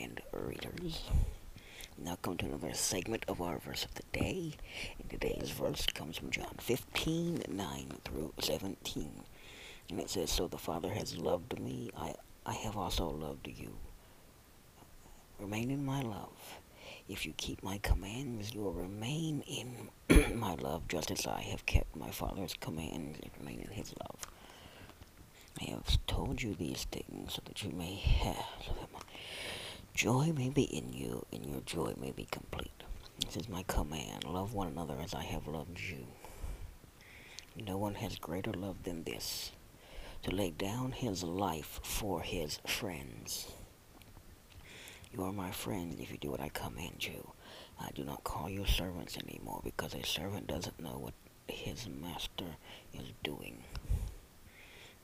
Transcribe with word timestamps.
and 0.00 0.20
readers. 0.32 1.02
Now 1.98 2.16
come 2.20 2.36
to 2.38 2.46
another 2.46 2.74
segment 2.74 3.24
of 3.28 3.40
our 3.40 3.58
verse 3.58 3.84
of 3.84 3.94
the 3.94 4.02
day. 4.12 4.52
And 4.98 5.08
today's 5.08 5.50
verse 5.50 5.86
comes 5.86 6.18
from 6.18 6.30
John 6.30 6.54
15, 6.60 7.44
9 7.48 7.92
through 8.04 8.32
17. 8.40 9.10
And 9.88 10.00
it 10.00 10.10
says, 10.10 10.30
So 10.30 10.46
the 10.46 10.58
Father 10.58 10.90
has 10.90 11.16
loved 11.16 11.58
me, 11.58 11.90
I, 11.96 12.14
I 12.44 12.52
have 12.52 12.76
also 12.76 13.08
loved 13.08 13.48
you. 13.48 13.76
Remain 15.38 15.70
in 15.70 15.84
my 15.84 16.02
love. 16.02 16.58
If 17.08 17.24
you 17.24 17.32
keep 17.36 17.62
my 17.62 17.78
commands, 17.78 18.54
you 18.54 18.60
will 18.60 18.72
remain 18.72 19.42
in 19.46 19.88
my 20.38 20.54
love, 20.54 20.88
just 20.88 21.10
as 21.10 21.26
I 21.26 21.40
have 21.40 21.64
kept 21.66 21.94
my 21.94 22.10
Father's 22.10 22.54
commands 22.54 23.18
and 23.22 23.30
remain 23.38 23.60
in 23.60 23.70
his 23.70 23.94
love. 24.00 24.26
I 25.60 25.70
have 25.70 25.98
told 26.06 26.42
you 26.42 26.54
these 26.54 26.84
things 26.90 27.34
so 27.34 27.42
that 27.46 27.62
you 27.62 27.70
may 27.70 27.94
have, 27.94 28.44
joy 29.96 30.30
may 30.36 30.50
be 30.50 30.64
in 30.64 30.92
you, 30.92 31.24
and 31.32 31.46
your 31.46 31.62
joy 31.62 31.94
may 31.98 32.10
be 32.10 32.26
complete. 32.30 32.82
This 33.24 33.34
is 33.34 33.48
my 33.48 33.62
command. 33.62 34.24
Love 34.24 34.52
one 34.52 34.68
another 34.68 34.94
as 35.02 35.14
I 35.14 35.22
have 35.22 35.46
loved 35.46 35.80
you. 35.80 36.06
No 37.64 37.78
one 37.78 37.94
has 37.94 38.18
greater 38.18 38.52
love 38.52 38.82
than 38.82 39.04
this, 39.04 39.52
to 40.22 40.30
lay 40.30 40.50
down 40.50 40.92
his 40.92 41.22
life 41.22 41.80
for 41.82 42.20
his 42.20 42.58
friends. 42.66 43.50
You 45.14 45.24
are 45.24 45.32
my 45.32 45.50
friends 45.50 45.98
if 45.98 46.10
you 46.10 46.18
do 46.18 46.30
what 46.30 46.42
I 46.42 46.50
command 46.50 47.06
you. 47.06 47.30
I 47.80 47.88
do 47.94 48.04
not 48.04 48.22
call 48.22 48.50
you 48.50 48.66
servants 48.66 49.16
anymore 49.16 49.62
because 49.64 49.94
a 49.94 50.04
servant 50.04 50.46
doesn't 50.46 50.78
know 50.78 50.98
what 50.98 51.14
his 51.48 51.88
master 51.88 52.56
is 52.92 53.12
doing. 53.24 53.64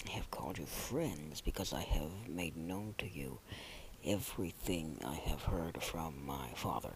I 0.07 0.11
have 0.11 0.31
called 0.31 0.59
you 0.59 0.67
friends 0.67 1.41
because 1.41 1.73
I 1.73 1.81
have 1.81 2.29
made 2.29 2.59
known 2.59 2.95
to 2.99 3.09
you 3.09 3.39
everything 4.05 4.99
I 5.05 5.15
have 5.15 5.43
heard 5.43 5.83
from 5.83 6.27
my 6.27 6.49
Father. 6.55 6.95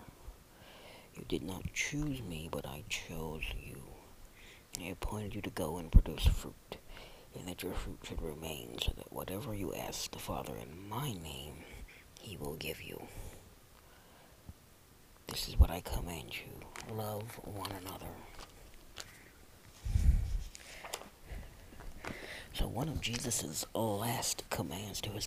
You 1.14 1.24
did 1.28 1.42
not 1.42 1.72
choose 1.72 2.22
me, 2.22 2.48
but 2.50 2.66
I 2.66 2.84
chose 2.88 3.44
you. 3.58 3.82
I 4.80 4.88
appointed 4.88 5.34
you 5.34 5.40
to 5.42 5.50
go 5.50 5.78
and 5.78 5.90
produce 5.90 6.26
fruit, 6.26 6.76
and 7.34 7.48
that 7.48 7.62
your 7.62 7.72
fruit 7.72 8.00
should 8.02 8.20
remain, 8.20 8.78
so 8.82 8.92
that 8.96 9.12
whatever 9.12 9.54
you 9.54 9.74
ask 9.74 10.10
the 10.10 10.18
Father 10.18 10.52
in 10.56 10.88
my 10.88 11.12
name, 11.12 11.54
he 12.20 12.36
will 12.36 12.56
give 12.56 12.82
you. 12.82 13.00
This 15.28 15.48
is 15.48 15.58
what 15.58 15.70
I 15.70 15.80
command 15.80 16.32
you. 16.34 16.94
Love 16.94 17.40
one 17.44 17.72
another. 17.72 18.06
So 22.52 22.66
one 22.66 22.88
of 22.88 23.00
Jesus' 23.00 23.66
last 23.74 24.44
commands 24.50 25.00
to 25.02 25.10
his 25.10 25.26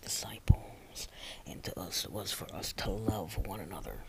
and 1.46 1.64
to 1.64 1.80
us 1.80 2.08
was 2.08 2.32
for 2.32 2.54
us 2.54 2.74
to 2.74 2.90
love 2.90 3.38
one 3.48 3.60
another. 3.60 4.04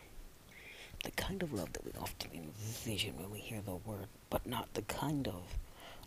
The 1.05 1.11
kind 1.13 1.43
of 1.43 1.53
love 1.53 1.73
that 1.73 1.85
we 1.85 1.93
often 1.99 2.31
envision 2.35 3.17
when 3.17 3.31
we 3.31 3.39
hear 3.41 3.61
the 3.61 3.77
word, 3.77 4.09
but 4.29 4.47
not 4.47 4.75
the 4.75 4.83
kind 4.83 5.27
of 5.29 5.59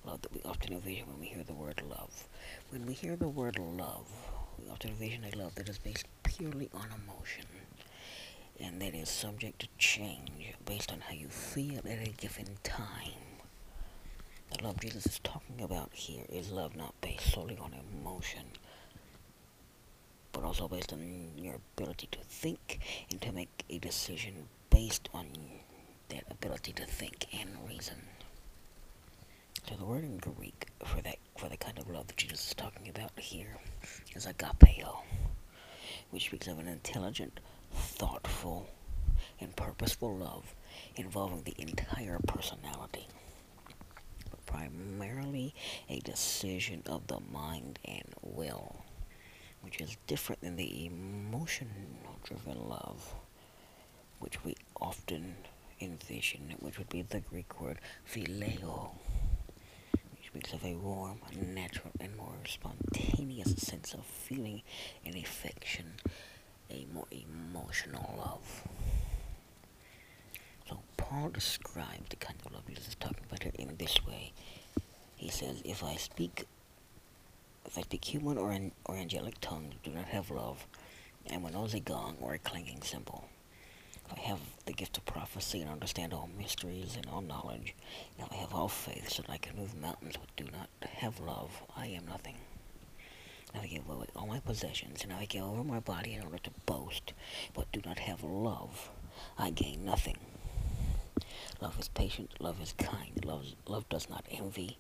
love 0.06 0.22
that 0.22 0.34
we 0.34 0.42
often 0.44 0.74
envision 0.74 1.08
when 1.08 1.20
we 1.20 1.28
hear 1.28 1.44
the 1.44 1.54
word 1.54 1.82
love. 1.90 2.28
When 2.70 2.86
we 2.86 2.94
hear 2.94 3.16
the 3.16 3.28
word 3.28 3.58
love, 3.58 4.08
we 4.60 4.70
often 4.70 4.92
envision 4.92 5.24
a 5.26 5.36
love 5.38 5.56
that 5.56 5.70
is 5.70 5.78
based 5.80 6.06
purely 6.24 6.70
on 6.74 6.88
emotion 7.04 7.46
and 8.60 8.82
that 8.82 8.94
is 8.94 9.10
subject 9.10 9.60
to 9.60 9.68
change 9.78 10.54
based 10.66 10.92
on 10.92 11.02
how 11.02 11.14
you 11.14 11.28
feel 11.28 11.80
at 11.80 12.08
a 12.08 12.12
given 12.18 12.48
time. 12.64 13.14
The 14.52 14.64
love 14.64 14.80
Jesus 14.80 15.06
is 15.06 15.20
talking 15.20 15.62
about 15.62 15.90
here 15.94 16.26
is 16.30 16.52
love 16.52 16.76
not 16.76 16.94
based 17.02 17.34
solely 17.34 17.58
on 17.58 17.74
emotion, 18.00 18.44
but 20.44 20.50
also 20.50 20.68
based 20.68 20.92
on 20.92 21.32
your 21.38 21.56
ability 21.78 22.10
to 22.12 22.20
think 22.20 22.80
and 23.10 23.22
to 23.22 23.32
make 23.32 23.64
a 23.70 23.78
decision 23.80 24.34
based 24.70 25.08
on 25.14 25.26
that 26.10 26.26
ability 26.30 26.74
to 26.74 26.86
think 26.86 27.28
and 27.40 27.50
reason. 27.66 27.96
So 29.70 29.76
the 29.76 29.86
word 29.86 30.04
in 30.04 30.18
Greek 30.18 30.68
for 30.84 31.02
that 31.02 31.16
for 31.38 31.48
the 31.48 31.56
kind 31.56 31.80
of 31.80 31.90
love 31.90 32.08
that 32.08 32.18
Jesus 32.18 32.48
is 32.48 32.54
talking 32.56 32.90
about 32.90 33.18
here 33.18 33.56
is 34.14 34.26
agapeo, 34.26 34.98
which 36.12 36.26
speaks 36.26 36.48
of 36.48 36.60
an 36.60 36.68
intelligent, 36.68 37.40
thoughtful, 37.74 38.68
and 39.40 39.56
purposeful 39.56 40.18
love 40.18 40.54
involving 40.98 41.44
the 41.44 41.56
entire 41.58 42.20
personality 42.28 43.08
primarily 44.46 45.56
a 45.90 46.00
decision 46.02 46.84
of 46.86 47.08
the 47.08 47.20
mind 47.32 47.80
and 47.86 48.04
will, 48.22 48.83
which 49.64 49.80
is 49.82 49.98
different 50.08 50.42
than 50.42 50.56
the 50.56 50.86
emotional 50.86 52.20
driven 52.24 52.70
love, 52.70 53.16
which 54.20 54.44
we 54.44 54.56
often 54.80 55.36
envision, 55.82 56.54
which 56.60 56.78
would 56.78 56.90
be 56.90 57.02
the 57.02 57.20
Greek 57.22 57.60
word 57.60 57.80
phileo, 58.10 58.92
which 60.12 60.28
speaks 60.28 60.54
of 60.54 60.64
a 60.64 60.76
warm, 60.76 61.20
natural, 61.42 61.92
and 62.00 62.16
more 62.18 62.36
spontaneous 62.46 63.56
sense 63.56 63.94
of 63.94 64.06
feeling 64.06 64.62
and 65.06 65.16
affection, 65.16 65.94
a 66.70 66.86
more 66.94 67.08
emotional 67.12 68.14
love. 68.18 68.64
So 70.70 70.80
Paul 70.98 71.30
describes 71.30 72.10
the 72.10 72.16
kind 72.16 72.38
of 72.46 72.52
love 72.54 72.68
Jesus 72.68 72.90
is 72.90 72.96
talking 72.96 73.24
about 73.30 73.44
in 73.56 73.76
this 73.78 74.06
way. 74.06 74.32
He 75.16 75.30
says, 75.30 75.62
if 75.64 75.84
I 75.84 75.96
speak, 75.96 76.46
I 77.78 77.82
speak 77.82 78.06
human 78.06 78.38
or, 78.38 78.52
an, 78.52 78.72
or 78.86 78.96
angelic 78.96 79.40
tongues, 79.42 79.74
do 79.84 79.92
not 79.92 80.06
have 80.06 80.30
love, 80.30 80.68
and 81.26 81.44
when 81.44 81.56
am 81.56 81.66
a 81.74 81.80
gong 81.80 82.18
or 82.22 82.34
a 82.34 82.40
clanging 82.40 82.82
cymbal. 82.82 83.26
If 84.06 84.18
I 84.18 84.22
have 84.22 84.40
the 84.66 84.74
gift 84.74 84.98
of 84.98 85.06
prophecy 85.06 85.62
and 85.62 85.70
understand 85.70 86.14
all 86.14 86.30
mysteries 86.38 86.96
and 86.96 87.08
all 87.08 87.22
knowledge, 87.22 87.74
if 88.20 88.32
I 88.32 88.36
have 88.36 88.54
all 88.54 88.68
faith 88.68 89.10
so 89.10 89.24
that 89.24 89.32
I 89.32 89.38
can 89.38 89.58
move 89.58 89.76
mountains 89.80 90.18
but 90.18 90.36
do 90.36 90.52
not 90.52 90.70
have 90.98 91.20
love, 91.20 91.64
I 91.76 91.88
am 91.88 92.06
nothing. 92.06 92.36
If 93.56 93.62
I 93.62 93.68
give 93.68 93.90
away 93.90 94.08
all 94.16 94.28
my 94.28 94.40
possessions, 94.40 95.04
and 95.04 95.14
I 95.14 95.26
give 95.26 95.44
over 95.44 95.64
my 95.64 95.80
body 95.80 96.14
in 96.14 96.24
order 96.24 96.40
to 96.40 96.52
boast, 96.66 97.14
but 97.54 97.72
do 97.72 97.82
not 97.86 98.00
have 98.00 98.24
love, 98.24 98.90
I 99.38 99.52
gain 99.52 99.86
nothing. 99.86 100.18
Love 101.62 101.80
is 101.80 101.88
patient, 101.88 102.32
love 102.40 102.62
is 102.62 102.74
kind, 102.74 103.24
love, 103.24 103.46
love 103.68 103.88
does 103.90 104.10
not 104.10 104.26
envy, 104.32 104.78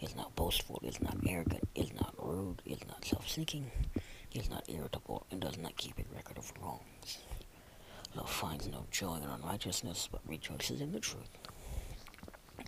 is 0.00 0.14
not 0.14 0.34
boastful, 0.36 0.80
is 0.84 1.00
not 1.00 1.16
arrogant, 1.26 1.66
self-seeking, 3.04 3.70
is 4.32 4.50
not 4.50 4.64
irritable, 4.68 5.26
and 5.30 5.40
does 5.40 5.58
not 5.58 5.76
keep 5.76 5.98
a 5.98 6.14
record 6.14 6.38
of 6.38 6.52
wrongs. 6.60 7.18
Love 8.14 8.30
finds 8.30 8.68
no 8.68 8.84
joy 8.90 9.16
in 9.16 9.28
unrighteousness, 9.28 10.08
but 10.10 10.20
rejoices 10.26 10.80
in 10.80 10.92
the 10.92 11.00
truth. 11.00 11.30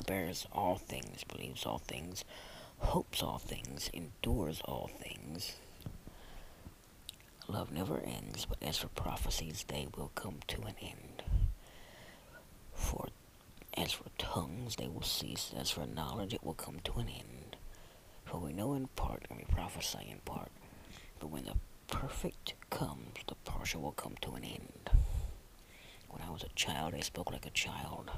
Bears 0.07 0.47
all 0.53 0.77
things, 0.77 1.25
believes 1.25 1.65
all 1.65 1.79
things, 1.79 2.25
hopes 2.79 3.23
all 3.23 3.39
things, 3.39 3.91
endures 3.93 4.61
all 4.65 4.91
things. 5.01 5.57
Love 7.47 7.73
never 7.73 8.01
ends, 8.01 8.47
but 8.47 8.63
as 8.63 8.79
for 8.79 8.89
prophecies, 8.89 9.65
they 9.69 9.87
will 9.97 10.11
come 10.15 10.37
to 10.49 10.63
an 10.63 10.75
end. 10.81 11.23
For 12.73 13.09
as 13.77 13.93
for 13.93 14.05
tongues, 14.19 14.77
they 14.77 14.89
will 14.89 15.03
cease. 15.03 15.53
As 15.57 15.71
for 15.71 15.87
knowledge, 15.87 16.33
it 16.33 16.45
will 16.45 16.55
come 16.55 16.79
to 16.85 16.93
an 16.95 17.09
end. 17.09 17.34
For 18.35 18.41
we 18.41 18.53
know 18.53 18.75
in 18.75 18.89
part, 18.97 19.27
and 19.31 19.39
we 19.39 19.45
prophesy 19.45 20.09
in 20.11 20.19
part. 20.25 20.51
But 21.21 21.31
when 21.31 21.45
the 21.45 21.55
perfect 21.87 22.55
comes, 22.69 23.15
the 23.29 23.37
partial 23.45 23.81
will 23.81 23.93
come 23.93 24.17
to 24.23 24.33
an 24.33 24.43
end. 24.43 24.91
When 26.09 26.21
I 26.21 26.33
was 26.33 26.43
a 26.43 26.49
child, 26.57 26.95
I 26.95 27.01
spoke 27.01 27.31
like 27.31 27.47
a 27.47 27.51
child. 27.51 28.11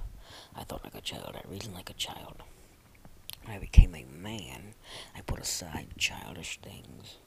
I 0.55 0.65
thought 0.65 0.85
like 0.85 0.95
a 0.95 1.03
child. 1.03 1.37
I 1.37 1.47
reasoned 1.47 1.75
like 1.75 1.91
a 1.91 2.01
child. 2.01 2.43
When 3.45 3.57
I 3.57 3.59
became 3.59 3.95
a 3.95 4.07
man, 4.07 4.73
I 5.15 5.21
put 5.21 5.39
aside 5.39 5.89
childish 5.99 6.61
things. 6.62 7.19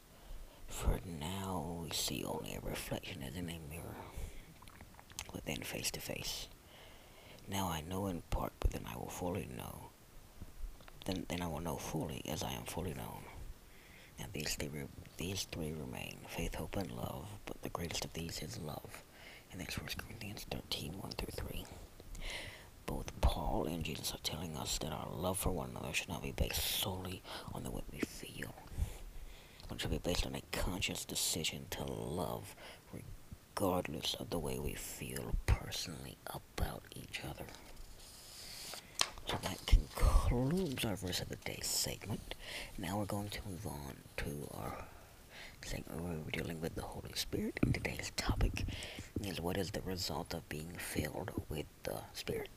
For 0.66 1.00
now 1.06 1.82
we 1.84 1.92
see 1.92 2.24
only 2.24 2.56
a 2.56 2.68
reflection 2.68 3.22
as 3.22 3.36
in 3.36 3.52
a 3.52 3.60
mirror, 3.70 3.98
but 5.32 5.46
then 5.46 5.58
face 5.58 5.92
to 5.92 6.00
face. 6.00 6.48
Now 7.48 7.68
I 7.68 7.82
know 7.82 8.08
in 8.08 8.24
part, 8.32 8.54
but 8.60 8.72
then 8.72 8.86
I 8.92 8.98
will 8.98 9.10
fully 9.10 9.48
know. 9.56 9.79
Then, 11.10 11.26
then 11.28 11.42
I 11.42 11.48
will 11.48 11.60
know 11.60 11.78
fully 11.78 12.22
as 12.30 12.44
I 12.44 12.52
am 12.52 12.66
fully 12.66 12.94
known. 12.94 13.24
And 14.20 14.32
these 14.32 14.54
three, 14.54 14.70
these 15.18 15.48
three 15.52 15.74
remain, 15.74 16.20
faith, 16.28 16.54
hope, 16.54 16.78
and 16.78 16.92
love, 16.92 17.26
but 17.48 17.60
the 17.64 17.70
greatest 17.70 18.06
of 18.06 18.14
these 18.14 18.44
is 18.44 18.60
love. 18.60 19.04
And 19.52 19.60
that's 19.60 19.76
1 19.76 19.88
Corinthians 19.98 20.46
13, 20.52 21.00
1 21.00 21.12
through 21.14 21.46
3. 21.48 21.66
Both 22.86 23.20
Paul 23.22 23.66
and 23.66 23.84
Jesus 23.84 24.14
are 24.14 24.20
telling 24.20 24.56
us 24.56 24.78
that 24.78 24.92
our 24.92 25.10
love 25.12 25.40
for 25.40 25.50
one 25.50 25.72
another 25.72 25.94
should 25.94 26.10
not 26.10 26.22
be 26.22 26.32
based 26.32 26.64
solely 26.64 27.24
on 27.56 27.64
the 27.64 27.72
way 27.72 27.82
we 27.92 28.02
feel. 28.02 28.54
But 29.68 29.82
should 29.82 29.90
be 29.90 29.98
based 29.98 30.28
on 30.28 30.36
a 30.36 30.44
conscious 30.52 31.06
decision 31.06 31.66
to 31.72 31.86
love 31.86 32.56
regardless 32.94 34.14
of 34.20 34.30
the 34.30 34.38
way 34.38 34.60
we 34.60 34.76
feel 34.76 35.34
personally 35.48 36.18
about 36.28 36.84
each 36.96 37.22
other. 37.28 37.46
So 39.30 39.38
that 39.44 39.64
concludes 39.68 40.84
our 40.86 40.96
verse 40.96 41.22
of 41.22 41.30
the 41.30 41.36
day 41.36 41.60
segment. 41.62 42.34
Now 42.80 42.98
we're 42.98 43.06
going 43.06 43.30
to 43.30 43.40
move 43.48 43.68
on 43.68 43.96
to 44.18 44.50
our 44.56 44.86
segment 45.64 46.02
where 46.02 46.14
we're 46.14 46.32
dealing 46.32 46.60
with 46.60 46.74
the 46.74 46.82
Holy 46.82 47.12
Spirit. 47.14 47.60
And 47.62 47.72
today's 47.72 48.12
topic 48.18 48.66
is 49.22 49.40
what 49.40 49.56
is 49.56 49.70
the 49.70 49.82
result 49.82 50.34
of 50.34 50.50
being 50.50 50.72
filled 50.80 51.32
with 51.48 51.68
the 51.84 51.98
Spirit. 52.14 52.50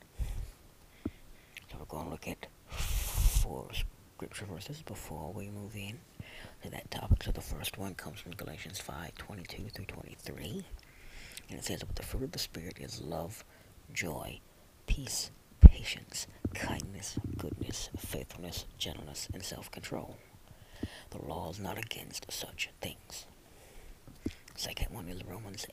So 1.69 1.77
we're 1.77 1.85
going 1.85 2.05
to 2.05 2.09
look 2.09 2.27
at 2.27 2.47
four 2.69 3.67
scripture 4.15 4.45
verses 4.45 4.81
before 4.81 5.31
we 5.31 5.49
move 5.49 5.75
in 5.75 5.99
to 6.63 6.71
that 6.71 6.89
topic. 6.89 7.21
So 7.21 7.31
the 7.31 7.41
first 7.41 7.77
one 7.77 7.93
comes 7.93 8.19
from 8.19 8.31
Galatians 8.31 8.79
5 8.79 9.13
22 9.15 9.69
through 9.69 9.85
23. 9.85 10.65
And 11.49 11.59
it 11.59 11.65
says, 11.65 11.83
But 11.83 11.97
the 11.97 12.03
fruit 12.03 12.23
of 12.23 12.31
the 12.31 12.39
Spirit 12.39 12.79
is 12.79 12.99
love, 12.99 13.43
joy, 13.93 14.39
peace, 14.87 15.29
patience, 15.65 16.27
kindness, 16.53 17.17
goodness, 17.37 17.89
faithfulness, 17.97 18.65
gentleness, 18.77 19.27
and 19.33 19.43
self 19.43 19.71
control. 19.71 20.17
The 21.11 21.25
law 21.25 21.49
is 21.49 21.59
not 21.59 21.77
against 21.77 22.31
such 22.31 22.69
things. 22.81 23.25
Second 24.55 24.93
one 24.93 25.07
is 25.09 25.23
Romans 25.25 25.65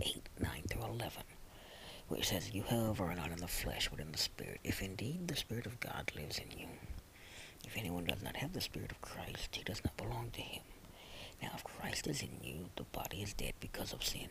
8 0.00 0.22
9 0.40 0.62
through 0.70 0.84
11, 0.84 1.22
which 2.08 2.28
says, 2.28 2.52
You, 2.54 2.62
however, 2.68 3.04
are 3.04 3.14
not 3.14 3.30
in 3.30 3.38
the 3.38 3.48
flesh, 3.48 3.88
but 3.90 4.00
in 4.00 4.12
the 4.12 4.18
Spirit, 4.18 4.60
if 4.64 4.82
indeed 4.82 5.28
the 5.28 5.36
Spirit 5.36 5.66
of 5.66 5.80
God 5.80 6.10
lives 6.16 6.38
in 6.38 6.58
you. 6.58 6.68
If 7.66 7.76
anyone 7.76 8.04
does 8.04 8.22
not 8.22 8.36
have 8.36 8.52
the 8.52 8.60
Spirit 8.60 8.90
of 8.92 9.00
Christ, 9.00 9.54
he 9.56 9.62
does 9.64 9.82
not 9.84 9.96
belong 9.96 10.30
to 10.32 10.40
him. 10.40 10.62
Now, 11.42 11.50
if 11.54 11.64
Christ 11.64 12.06
is 12.06 12.22
in 12.22 12.30
you, 12.42 12.66
the 12.76 12.84
body 12.84 13.22
is 13.22 13.34
dead 13.34 13.54
because 13.60 13.92
of 13.92 14.04
sin, 14.04 14.28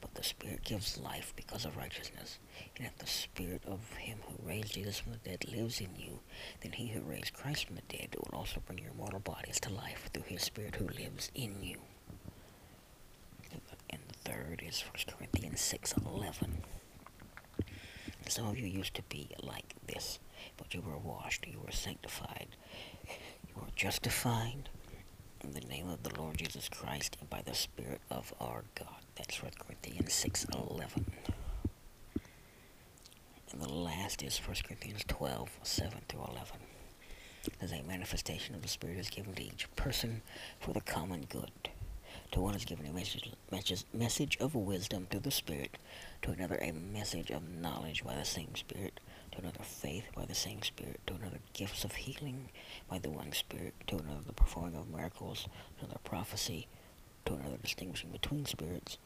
but 0.00 0.14
the 0.14 0.22
Spirit 0.22 0.64
gives 0.64 0.98
life 0.98 1.32
because 1.36 1.64
of 1.64 1.76
righteousness. 1.76 2.38
And 2.76 2.86
if 2.86 2.96
the 2.98 3.06
Spirit 3.06 3.62
of 3.66 3.80
him 3.94 4.18
who 4.26 4.48
raised 4.48 4.74
Jesus 4.74 4.98
from 4.98 5.12
the 5.12 5.18
dead 5.18 5.44
lives 5.50 5.80
in 5.80 5.90
you, 5.96 6.20
then 6.60 6.72
he 6.72 6.88
who 6.88 7.00
raised 7.00 7.34
Christ 7.34 7.66
from 7.66 7.76
the 7.76 7.82
dead 7.96 8.14
will 8.16 8.38
also 8.38 8.62
bring 8.66 8.78
your 8.78 8.94
mortal 8.94 9.20
bodies 9.20 9.60
to 9.60 9.70
life 9.72 10.10
through 10.12 10.24
his 10.24 10.42
Spirit 10.42 10.76
who 10.76 10.86
lives 10.86 11.30
in 11.34 11.62
you. 11.62 11.78
And 13.90 14.00
the 14.08 14.30
third 14.30 14.62
is 14.66 14.82
1 14.82 15.16
Corinthians 15.16 15.60
6 15.60 15.94
11. 16.06 16.62
Some 18.28 18.46
of 18.46 18.58
you 18.58 18.66
used 18.66 18.94
to 18.94 19.02
be 19.02 19.28
like 19.42 19.74
this, 19.86 20.20
but 20.56 20.72
you 20.72 20.80
were 20.80 20.98
washed, 20.98 21.46
you 21.48 21.58
were 21.64 21.72
sanctified, 21.72 22.46
you 23.48 23.54
were 23.56 23.66
justified 23.74 24.68
in 25.50 25.60
the 25.60 25.68
name 25.68 25.88
of 25.88 26.02
the 26.04 26.20
Lord 26.20 26.38
Jesus 26.38 26.68
Christ 26.68 27.16
and 27.18 27.28
by 27.28 27.42
the 27.44 27.54
Spirit 27.54 28.00
of 28.08 28.32
our 28.40 28.62
God. 28.76 29.00
That's 29.16 29.42
1 29.42 29.50
Corinthians 29.58 30.12
6 30.12 30.46
11. 30.52 31.12
And 33.50 33.60
the 33.60 33.68
last 33.68 34.22
is 34.22 34.38
1 34.38 34.56
Corinthians 34.64 35.04
12 35.08 35.50
7 35.62 35.98
through 36.08 36.20
11. 36.20 36.44
As 37.60 37.72
a 37.72 37.82
manifestation 37.82 38.54
of 38.54 38.62
the 38.62 38.68
Spirit 38.68 38.98
is 38.98 39.10
given 39.10 39.34
to 39.34 39.42
each 39.42 39.66
person 39.74 40.22
for 40.60 40.72
the 40.72 40.80
common 40.80 41.26
good. 41.28 41.70
To 42.32 42.40
one 42.40 42.54
is 42.54 42.64
given 42.64 42.86
a 42.86 42.92
message, 42.92 43.28
message, 43.50 43.84
message 43.92 44.36
of 44.38 44.54
wisdom 44.54 45.08
through 45.10 45.20
the 45.20 45.32
Spirit, 45.32 45.76
to 46.22 46.30
another 46.30 46.58
a 46.62 46.70
message 46.70 47.32
of 47.32 47.48
knowledge 47.48 48.04
by 48.04 48.14
the 48.14 48.24
same 48.24 48.54
Spirit, 48.54 49.00
to 49.32 49.38
another 49.38 49.64
faith 49.64 50.04
by 50.14 50.26
the 50.26 50.34
same 50.34 50.62
Spirit, 50.62 51.00
to 51.08 51.14
another 51.14 51.40
gifts 51.54 51.82
of 51.82 51.92
healing 51.92 52.50
by 52.88 53.00
the 53.00 53.10
one 53.10 53.32
Spirit, 53.32 53.74
to 53.88 53.96
another 53.96 54.20
the 54.24 54.32
performing 54.32 54.76
of 54.76 54.88
miracles, 54.88 55.48
to 55.78 55.86
another 55.86 55.98
prophecy, 56.04 56.68
to 57.24 57.34
another 57.34 57.56
distinguishing 57.56 58.10
between 58.10 58.46
spirits, 58.46 58.98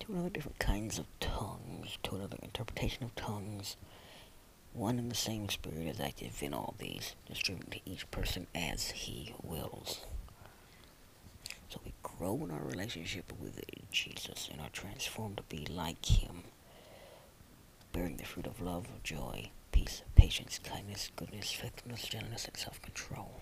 to 0.00 0.12
another 0.12 0.30
different 0.30 0.58
kinds 0.58 0.98
of 0.98 1.06
tongues, 1.20 1.98
to 2.02 2.16
another 2.16 2.38
interpretation 2.42 3.04
of 3.04 3.14
tongues. 3.14 3.76
One 4.72 4.98
and 4.98 5.12
the 5.12 5.16
same 5.16 5.48
Spirit 5.48 5.86
is 5.86 6.00
active 6.00 6.42
in 6.42 6.52
all 6.52 6.74
these, 6.78 7.14
distributing 7.28 7.70
to 7.70 7.90
each 7.90 8.10
person 8.10 8.48
as 8.52 8.90
he 8.90 9.32
wills. 9.44 10.06
So 11.74 11.80
we 11.84 11.92
grow 12.04 12.36
in 12.44 12.52
our 12.52 12.62
relationship 12.62 13.32
with 13.40 13.60
Jesus 13.90 14.48
and 14.52 14.60
are 14.60 14.68
transformed 14.68 15.38
to 15.38 15.42
be 15.48 15.66
like 15.68 16.06
him, 16.06 16.44
bearing 17.92 18.16
the 18.16 18.24
fruit 18.24 18.46
of 18.46 18.60
love, 18.60 18.86
joy, 19.02 19.50
peace, 19.72 20.02
patience, 20.14 20.60
kindness, 20.62 21.10
goodness, 21.16 21.50
faithfulness, 21.50 22.06
gentleness, 22.06 22.44
and 22.44 22.56
self-control. 22.56 23.40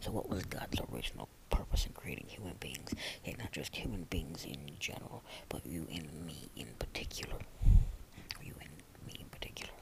So 0.00 0.10
what 0.10 0.28
was 0.28 0.44
God's 0.44 0.80
original 0.92 1.28
purpose 1.50 1.86
in 1.86 1.92
creating 1.92 2.26
human 2.26 2.56
beings? 2.58 2.92
And 3.24 3.38
not 3.38 3.52
just 3.52 3.76
human 3.76 4.08
beings 4.10 4.44
in 4.44 4.72
general, 4.80 5.22
but 5.48 5.64
you 5.64 5.86
and 5.94 6.26
me 6.26 6.48
in 6.56 6.66
particular. 6.80 7.38
You 8.42 8.54
and 8.60 8.70
me 9.06 9.20
in 9.20 9.28
particular. 9.28 9.72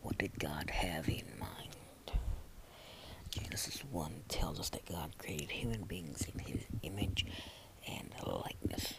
What 0.00 0.18
did 0.18 0.36
God 0.36 0.68
have 0.70 1.08
in? 1.08 1.41
Genesis 3.52 3.84
1 3.90 4.12
tells 4.28 4.58
us 4.58 4.70
that 4.70 4.86
God 4.86 5.12
created 5.18 5.50
human 5.50 5.82
beings 5.82 6.26
in 6.32 6.38
his 6.38 6.62
image 6.80 7.26
and 7.86 8.08
likeness. 8.24 8.94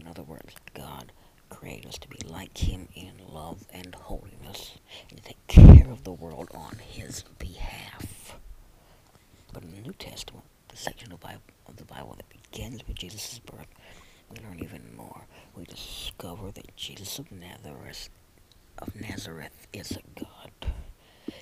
In 0.00 0.06
other 0.06 0.22
words, 0.22 0.54
God 0.74 1.10
created 1.50 1.86
us 1.86 1.98
to 1.98 2.08
be 2.08 2.18
like 2.24 2.56
him 2.56 2.86
in 2.94 3.14
love 3.28 3.66
and 3.72 3.92
holiness 3.96 4.76
and 5.10 5.18
to 5.18 5.24
take 5.24 5.44
care 5.48 5.90
of 5.90 6.04
the 6.04 6.12
world 6.12 6.48
on 6.54 6.76
his 6.88 7.24
behalf. 7.40 8.38
But 9.52 9.64
in 9.64 9.72
the 9.72 9.80
New 9.80 9.94
Testament, 9.94 10.44
the 10.68 10.76
section 10.76 11.10
of, 11.10 11.18
Bible, 11.18 11.42
of 11.66 11.74
the 11.74 11.84
Bible 11.84 12.14
that 12.16 12.28
begins 12.28 12.86
with 12.86 12.98
Jesus' 12.98 13.40
birth, 13.40 13.66
we 14.30 14.38
learn 14.38 14.60
even 14.62 14.94
more. 14.96 15.26
We 15.56 15.64
discover 15.64 16.52
that 16.52 16.76
Jesus 16.76 17.18
of 17.18 17.32
Nazareth, 17.32 18.08
of 18.78 18.94
Nazareth 18.94 19.66
is 19.72 19.90
a 19.90 20.20
God, 20.20 20.72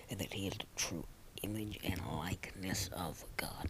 and 0.08 0.18
that 0.18 0.32
he 0.32 0.46
is 0.46 0.54
the 0.54 0.64
true 0.76 1.04
image 1.44 1.78
and 1.84 2.00
likeness 2.16 2.88
of 2.96 3.22
God. 3.36 3.68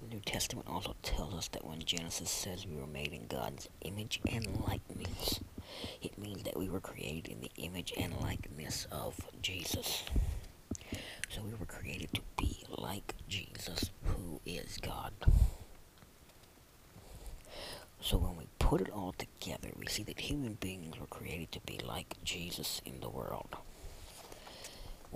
The 0.00 0.06
New 0.10 0.20
Testament 0.20 0.66
also 0.68 0.96
tells 1.02 1.32
us 1.32 1.48
that 1.48 1.64
when 1.64 1.78
Genesis 1.78 2.28
says 2.28 2.66
we 2.66 2.76
were 2.76 2.88
made 2.88 3.12
in 3.12 3.28
God's 3.28 3.68
image 3.82 4.20
and 4.28 4.46
likeness, 4.66 5.38
it 6.02 6.18
means 6.18 6.42
that 6.42 6.56
we 6.56 6.68
were 6.68 6.80
created 6.80 7.28
in 7.28 7.40
the 7.40 7.52
image 7.56 7.92
and 7.96 8.16
likeness 8.20 8.88
of 8.90 9.14
Jesus. 9.40 10.02
So 11.28 11.42
we 11.42 11.54
were 11.54 11.66
created 11.66 12.12
to 12.14 12.22
be 12.36 12.64
like 12.76 13.14
Jesus, 13.28 13.90
who 14.02 14.40
is 14.44 14.78
God. 14.78 15.12
So 18.00 18.18
when 18.18 18.36
we 18.36 18.46
put 18.58 18.80
it 18.80 18.90
all 18.90 19.14
together, 19.16 19.68
we 19.78 19.86
see 19.86 20.02
that 20.02 20.18
human 20.18 20.54
beings 20.54 20.98
were 20.98 21.06
created 21.06 21.52
to 21.52 21.60
be 21.60 21.78
like 21.78 22.16
Jesus 22.24 22.82
in 22.84 22.98
the 23.00 23.08
world. 23.08 23.56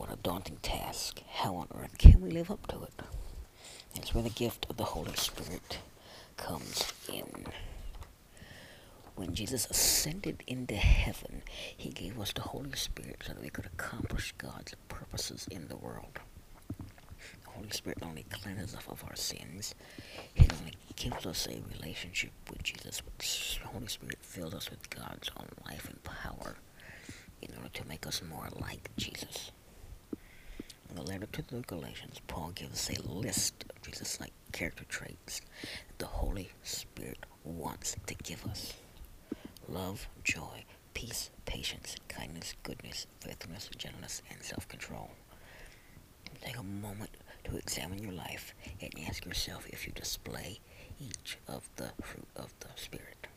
What 0.00 0.10
a 0.10 0.16
daunting 0.16 0.56
task. 0.62 1.20
How 1.28 1.56
on 1.56 1.68
earth 1.74 1.98
can 1.98 2.22
we 2.22 2.30
live 2.30 2.50
up 2.50 2.66
to 2.68 2.84
it? 2.84 3.02
That's 3.94 4.14
where 4.14 4.24
the 4.24 4.30
gift 4.30 4.64
of 4.70 4.78
the 4.78 4.84
Holy 4.84 5.14
Spirit 5.14 5.80
comes 6.38 6.90
in. 7.06 7.44
When 9.14 9.34
Jesus 9.34 9.66
ascended 9.68 10.42
into 10.46 10.74
heaven, 10.74 11.42
he 11.76 11.90
gave 11.90 12.18
us 12.18 12.32
the 12.32 12.40
Holy 12.40 12.74
Spirit 12.76 13.22
so 13.26 13.34
that 13.34 13.42
we 13.42 13.50
could 13.50 13.66
accomplish 13.66 14.32
God's 14.38 14.74
purposes 14.88 15.46
in 15.50 15.68
the 15.68 15.76
world. 15.76 16.18
The 16.78 17.50
Holy 17.50 17.70
Spirit 17.70 17.98
only 18.00 18.24
cleanses 18.30 18.74
us 18.74 18.84
of 18.88 19.04
our 19.06 19.16
sins, 19.16 19.74
it 20.34 20.50
only 20.60 20.72
gives 20.96 21.26
us 21.26 21.46
a 21.46 21.60
relationship 21.76 22.32
with 22.48 22.62
Jesus. 22.62 23.02
The 23.62 23.68
Holy 23.68 23.88
Spirit 23.88 24.20
fills 24.22 24.54
us 24.54 24.70
with 24.70 24.88
God's 24.88 25.30
own 25.36 25.50
life 25.66 25.90
and 25.90 26.02
power 26.02 26.56
in 27.42 27.50
order 27.58 27.68
to 27.74 27.86
make 27.86 28.06
us 28.06 28.22
more 28.26 28.48
like 28.58 28.88
Jesus. 28.96 29.52
In 30.90 30.96
the 30.96 31.02
letter 31.02 31.26
to 31.26 31.42
the 31.42 31.60
Galatians, 31.60 32.20
Paul 32.26 32.50
gives 32.54 32.90
a 32.90 33.00
list 33.08 33.64
of 33.70 33.80
Jesus-like 33.80 34.32
character 34.52 34.84
traits 34.88 35.40
that 35.88 35.98
the 35.98 36.06
Holy 36.06 36.50
Spirit 36.64 37.24
wants 37.44 37.94
to 38.06 38.14
give 38.14 38.44
us. 38.46 38.74
Love, 39.68 40.08
joy, 40.24 40.64
peace, 40.92 41.30
patience, 41.46 41.94
kindness, 42.08 42.54
goodness, 42.64 43.06
faithfulness, 43.20 43.70
gentleness, 43.78 44.20
and 44.30 44.42
self-control. 44.42 45.10
Take 46.40 46.58
a 46.58 46.62
moment 46.64 47.10
to 47.44 47.56
examine 47.56 48.02
your 48.02 48.12
life 48.12 48.52
and 48.80 48.90
ask 49.08 49.24
yourself 49.24 49.68
if 49.68 49.86
you 49.86 49.92
display 49.92 50.58
each 51.00 51.38
of 51.46 51.68
the 51.76 51.92
fruit 52.02 52.28
of 52.34 52.52
the 52.60 52.68
Spirit. 52.74 53.28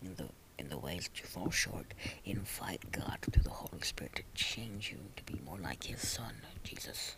In 0.00 0.14
the 0.14 0.28
in 0.58 0.68
the 0.68 0.78
ways 0.78 1.08
you 1.16 1.24
fall 1.24 1.50
short, 1.50 1.94
invite 2.24 2.90
God 2.92 3.18
through 3.22 3.42
the 3.42 3.50
Holy 3.50 3.82
Spirit 3.82 4.16
to 4.16 4.22
change 4.34 4.90
you 4.90 4.98
to 5.16 5.24
be 5.24 5.40
more 5.44 5.58
like 5.58 5.84
His 5.84 6.06
Son, 6.06 6.34
Jesus. 6.64 7.16